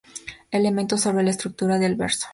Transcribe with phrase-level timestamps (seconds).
[0.49, 2.25] Elementos sobre la estructura del verso.